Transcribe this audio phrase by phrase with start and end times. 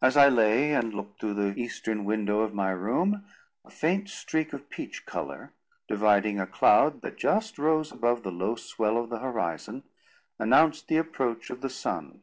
[0.00, 3.26] As I lay and looked through the eastern window of my room,
[3.66, 5.52] a faint streak of peach colour,
[5.88, 9.82] dividing a cloud that just rose above the low swell of the horizon,
[10.38, 12.22] announced the approach of the sun.